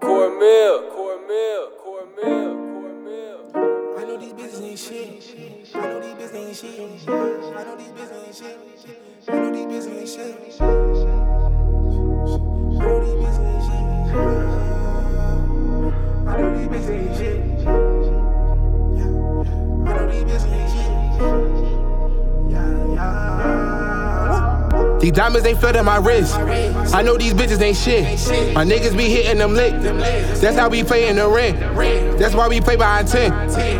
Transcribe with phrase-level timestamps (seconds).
[0.00, 3.38] Cornmeal, cornmeal, cornmeal, cornmeal.
[3.96, 5.74] I know these bitches ain't shit.
[5.74, 7.08] I know these bitches ain't shit.
[7.08, 8.58] I know these bitches ain't shit.
[9.28, 10.26] I know these bitches ain't shit.
[12.78, 13.96] I know these bitches ain't shit.
[16.26, 17.55] I know these bitches ain't shit.
[25.00, 26.34] These diamonds ain't flooding my wrist.
[26.36, 28.04] I know these bitches ain't shit.
[28.54, 29.74] My niggas be hitting them lick.
[30.40, 31.54] That's how we play in the ring.
[32.18, 33.34] That's why we play by intent.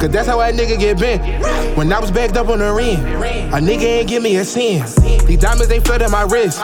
[0.00, 1.22] Cause that's how that nigga get bent.
[1.76, 4.86] When I was backed up on the ring, a nigga ain't give me a cent.
[5.26, 6.60] These diamonds ain't flooding my wrist.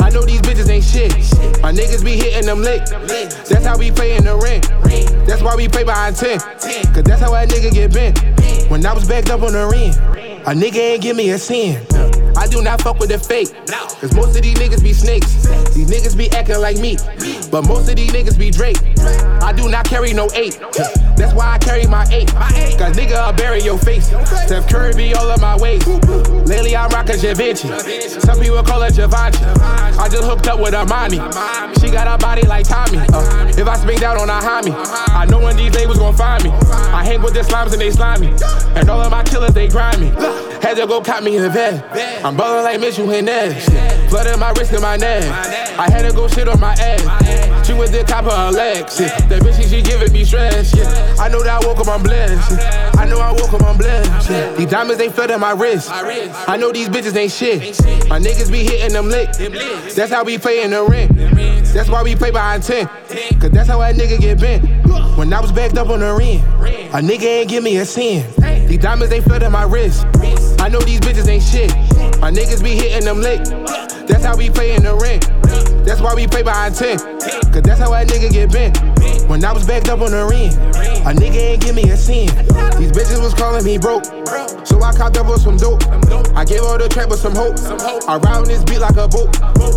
[0.00, 1.12] I know these bitches ain't shit.
[1.62, 2.84] My niggas be hitting them lick.
[2.86, 4.62] That's how we play in the ring.
[5.26, 6.42] That's why we play by intent.
[6.42, 8.18] Cause that's how that nigga get bent.
[8.70, 9.92] When I was backed up on the ring,
[10.44, 11.91] a nigga ain't give me a cent.
[12.42, 13.54] I do not fuck with the fake.
[14.00, 15.46] Cause most of these niggas be snakes.
[15.74, 16.96] These niggas be acting like me.
[17.52, 18.78] But most of these niggas be Drake.
[19.40, 20.58] I do not carry no eight.
[21.16, 22.26] That's why I carry my eight.
[22.32, 24.08] Cause nigga, I'll bury your face.
[24.08, 25.86] Steph Curry be all of my waist.
[26.48, 27.68] Lately, I'm rocking Givenchy.
[28.08, 29.44] Some people call it Givenchy.
[29.44, 31.18] I just hooked up with Armani.
[31.18, 32.98] Mommy she got a body like Tommy.
[33.12, 34.72] Uh, if I speak down on a homie,
[35.10, 36.50] I know of these was gonna find me.
[37.02, 38.28] I hang with the slimes and they slime me.
[38.78, 40.10] And all of my killers, they grind me.
[40.62, 41.82] Had to go cop me a vet.
[42.24, 43.64] I'm ballin' like Mitchell Hernandez.
[44.08, 45.24] Flooding my wrist and my neck.
[45.80, 47.66] I had to go shit on my ass.
[47.66, 48.98] She with the top of her legs.
[48.98, 50.51] That bitch, she giving me stress.
[51.22, 52.50] I know that I woke up, I'm blessed.
[52.98, 54.58] I know I woke up, I'm blessed.
[54.58, 55.88] These diamonds ain't flooding my wrist.
[55.92, 57.78] I know these bitches ain't shit.
[58.08, 59.30] My niggas be hitting them lick.
[59.94, 61.14] That's how we play in the ring.
[61.72, 62.90] That's why we play by intent.
[63.40, 64.64] Cause that's how that nigga get bent.
[65.16, 68.26] When I was backed up on the ring, a nigga ain't give me a sin.
[68.66, 70.04] These diamonds ain't flooding my wrist.
[70.58, 71.70] I know these bitches ain't shit.
[72.20, 73.42] My niggas be hitting them lick.
[74.12, 75.20] That's how we play in the ring.
[75.86, 77.00] That's why we play by intent.
[77.48, 78.76] Cause that's how that nigga get bent.
[79.26, 80.52] When I was backed up on the ring,
[81.08, 82.30] a nigga ain't give me a cent.
[82.76, 84.04] These bitches was calling me broke.
[84.72, 85.82] So I up with some dope.
[86.34, 87.58] I gave all the trap with some hope.
[88.08, 89.28] I ride on this beat like a boat.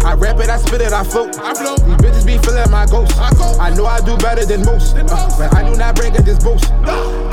[0.06, 1.34] I rap it, I spit it, I float.
[1.34, 3.12] These bitches be feeling my ghost.
[3.60, 4.96] I know I do better than most.
[4.96, 5.04] Uh,
[5.38, 6.72] but I do not bring up this boast.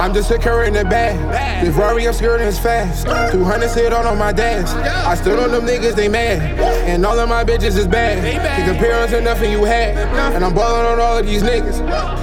[0.00, 1.64] I'm just securing the bag.
[1.64, 3.06] This Rory, I'm skirting is fast.
[3.32, 4.68] 200 sit on on my dash.
[5.06, 6.58] I stood on them niggas, they mad.
[6.88, 8.24] And all of my bitches is bad.
[8.24, 9.96] Can compare us nothing you had.
[10.34, 11.80] And I'm balling on all of these niggas.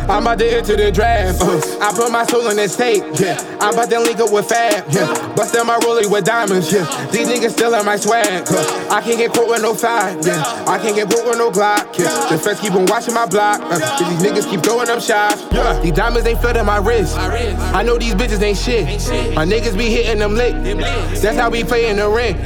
[0.10, 1.42] I'm about to enter the draft.
[1.42, 3.04] Uh, I put my soul in that stake.
[3.20, 3.40] Yeah.
[3.62, 4.86] I'm about to link up with Fab.
[4.92, 5.29] Yeah.
[5.36, 6.72] Bustin' my rollie with diamonds.
[6.72, 6.84] Yeah.
[7.12, 8.44] These niggas still in my swag.
[8.50, 10.26] Uh, I can't get caught with no five.
[10.26, 10.44] Yeah.
[10.68, 11.98] I can't get caught with no Glock.
[11.98, 12.28] Yeah.
[12.30, 13.62] The feds keep on watching my block.
[13.62, 15.42] Uh, 'cause these niggas keep throwing up shots.
[15.52, 15.80] Yeah.
[15.82, 17.18] These diamonds ain't flooding my wrist.
[17.18, 18.86] I know these bitches ain't shit.
[19.36, 20.56] My niggas be hitting them lick.
[21.22, 22.38] That's how we play in the ring.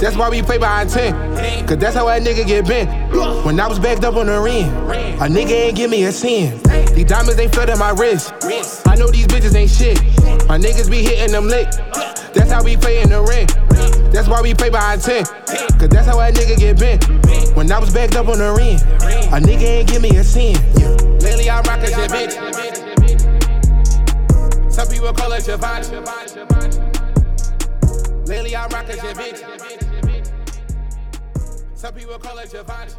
[0.00, 1.66] That's why we play behind 10.
[1.66, 2.88] Cause that's how that nigga get bent.
[3.44, 6.62] When I was backed up on the ring, a nigga ain't give me a cent.
[6.94, 8.32] These diamonds ain't flooding my wrist.
[8.86, 10.00] I know these bitches ain't shit.
[10.48, 11.68] My niggas be hitting them lick.
[12.32, 13.48] That's how we play in the ring.
[14.12, 15.28] That's why we play by intent.
[15.78, 17.56] Cause that's how that nigga get bent.
[17.56, 18.76] When I was backed up on the ring,
[19.32, 20.58] a nigga ain't give me a cent.
[21.22, 22.32] Lately I'm rocking shit, bitch.
[24.72, 25.96] Some people call it Givenchy.
[28.26, 29.79] Lately I'm rocking shit, bitch.
[31.80, 32.92] Some people call it Giovanni.